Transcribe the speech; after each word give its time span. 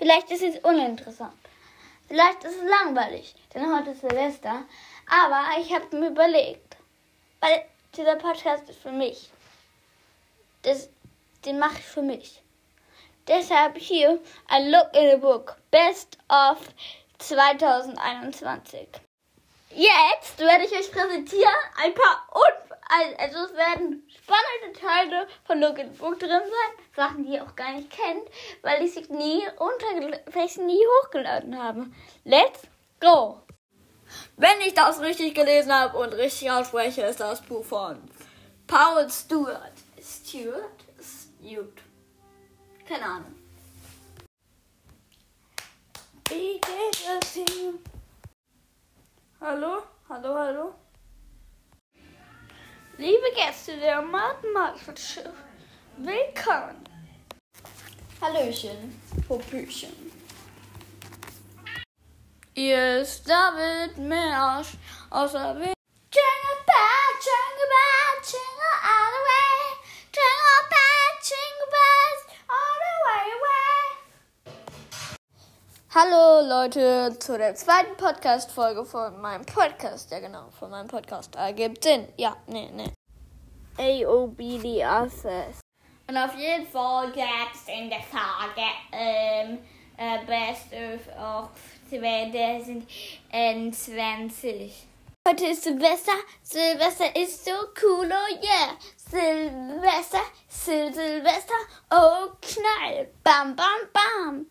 Vielleicht 0.00 0.30
ist 0.30 0.42
es 0.42 0.58
uninteressant. 0.60 1.34
Vielleicht 2.08 2.42
ist 2.44 2.56
es 2.56 2.70
langweilig, 2.70 3.34
denn 3.52 3.70
heute 3.70 3.90
ist 3.90 4.00
Silvester. 4.00 4.64
Aber 5.06 5.60
ich 5.60 5.70
habe 5.74 5.94
mir 5.94 6.08
überlegt, 6.08 6.78
weil 7.40 7.66
dieser 7.94 8.16
Podcast 8.16 8.66
ist 8.70 8.80
für 8.80 8.92
mich. 8.92 9.28
Das, 10.62 10.88
den 11.44 11.58
mache 11.58 11.80
ich 11.80 11.84
für 11.84 12.00
mich. 12.00 12.42
Deshalb 13.28 13.76
hier 13.76 14.18
ein 14.48 14.70
Look 14.70 14.88
in 14.94 15.10
the 15.10 15.16
Book. 15.18 15.58
Best 15.70 16.16
of 16.30 16.56
2021. 17.18 18.88
Jetzt 19.68 20.38
werde 20.38 20.64
ich 20.64 20.72
euch 20.72 20.90
präsentieren 20.90 21.54
ein 21.76 21.92
paar 21.92 22.26
Un 22.34 22.70
also 23.18 23.44
es 23.44 23.54
werden 23.54 24.08
spannende 24.08 24.59
Teile 24.80 25.26
von 25.44 25.60
the 25.60 25.90
Book 25.98 26.18
drin 26.18 26.30
sein, 26.30 26.84
Sachen, 26.96 27.24
die 27.24 27.34
ihr 27.34 27.44
auch 27.44 27.54
gar 27.54 27.72
nicht 27.72 27.90
kennt, 27.90 28.28
weil 28.62 28.82
ich 28.82 28.94
sie 28.94 29.12
nie 29.12 29.42
sie 30.54 30.62
nie 30.62 30.82
hochgeladen 31.02 31.62
habe. 31.62 31.86
Let's 32.24 32.62
go! 33.00 33.42
Wenn 34.36 34.60
ich 34.66 34.74
das 34.74 35.00
richtig 35.00 35.34
gelesen 35.34 35.72
habe 35.72 35.96
und 35.98 36.12
richtig 36.14 36.50
ausspreche, 36.50 37.02
ist 37.02 37.20
das 37.20 37.42
Buch 37.42 37.64
von 37.64 38.00
Paul 38.66 39.08
Stewart. 39.10 39.72
Stewart? 40.00 40.84
Stewart. 41.00 41.78
Keine 42.88 43.04
Ahnung. 43.04 43.34
Wie 46.28 46.60
geht 46.60 47.22
es 47.22 47.36
Ihnen? 47.36 47.78
Hallo? 49.40 49.82
Hallo, 50.08 50.34
hallo? 50.34 50.74
Liebe 53.00 53.32
Gäste 53.34 53.78
der 53.78 54.02
Mathematik, 54.02 55.24
willkommen. 55.96 56.84
Hallöchen, 58.20 59.00
Popüchen. 59.26 60.12
Ist 62.52 63.26
David 63.26 63.96
Mersch 63.96 64.72
aus 65.08 65.32
Welt. 65.32 65.72
Jingle 66.12 66.58
bell, 66.66 67.10
jingle 67.24 67.68
bell, 67.72 67.89
Hallo 75.92 76.46
Leute 76.46 77.18
zu 77.18 77.36
der 77.36 77.56
zweiten 77.56 77.96
Podcast-Folge 77.96 78.84
von 78.84 79.20
meinem 79.20 79.44
Podcast. 79.44 80.08
Ja 80.12 80.20
genau, 80.20 80.48
von 80.56 80.70
meinem 80.70 80.86
Podcast. 80.86 81.34
Ergibt 81.34 81.82
Sinn. 81.82 82.06
Ja, 82.16 82.36
nee, 82.46 82.70
nee. 82.72 82.92
A-O-B-D 83.76 84.86
Office. 84.86 85.58
Und 86.06 86.16
auf 86.16 86.36
jeden 86.36 86.68
Fall 86.68 87.10
gab 87.10 87.52
es 87.52 87.66
in 87.66 87.90
der 87.90 88.02
Frage 88.02 88.62
ähm, 88.92 89.58
äh, 89.96 90.24
Best 90.26 90.72
of 90.72 91.00
2020. 91.88 94.86
Heute 95.26 95.46
ist 95.46 95.64
Silvester. 95.64 96.12
Silvester 96.44 97.16
ist 97.16 97.44
so 97.44 97.50
cool, 97.82 98.08
oh 98.08 98.28
yeah. 98.40 98.76
Silvester, 98.96 100.22
Sil 100.46 100.94
Silvester, 100.94 101.58
oh 101.90 102.28
knall. 102.40 103.08
Bam, 103.24 103.56
bam, 103.56 103.88
bam. 103.92 104.46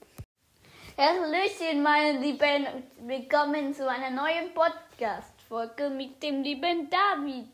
Hallöchen, 1.02 1.82
meine 1.82 2.20
Lieben. 2.20 2.68
Willkommen 2.98 3.74
zu 3.74 3.90
einer 3.90 4.10
neuen 4.10 4.54
Podcast-Folge 4.54 5.90
mit 5.90 6.22
dem 6.22 6.44
lieben 6.44 6.90
David. 6.90 7.48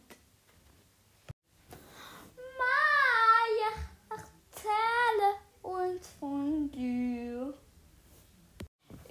Maja, 2.58 3.72
erzähle 4.10 5.36
uns 5.62 6.08
von 6.20 6.72
dir. 6.72 7.54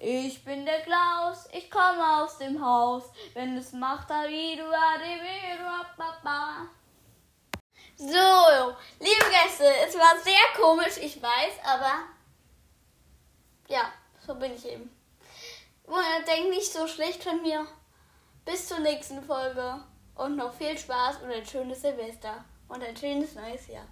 Ich 0.01 0.45
bin 0.45 0.67
der 0.67 0.81
Klaus, 0.81 1.49
ich 1.53 1.71
komme 1.71 2.25
aus 2.25 2.37
dem 2.39 2.61
Haus. 2.61 3.05
Wenn 3.35 3.57
es 3.57 3.73
macht, 3.73 4.09
So, 7.97 8.77
liebe 8.99 9.31
Gäste, 9.31 9.73
es 9.87 9.97
war 9.97 10.19
sehr 10.19 10.61
komisch, 10.61 10.97
ich 11.01 11.23
weiß, 11.23 11.61
aber 11.65 12.09
ja, 13.69 13.93
so 14.27 14.35
bin 14.35 14.55
ich 14.55 14.67
eben. 14.67 14.91
Und 15.85 16.27
denkt 16.27 16.51
nicht 16.51 16.73
so 16.73 16.87
schlecht 16.87 17.23
von 17.23 17.43
mir. 17.43 17.67
Bis 18.45 18.69
zur 18.69 18.81
nächsten 18.81 19.23
Folge 19.23 19.81
und 20.15 20.37
noch 20.37 20.55
viel 20.55 20.77
Spaß 20.77 21.23
und 21.23 21.31
ein 21.31 21.47
schönes 21.47 21.83
Silvester 21.83 22.45
und 22.69 22.83
ein 22.83 22.97
schönes 22.97 23.35
neues 23.35 23.67
Jahr. 23.69 23.87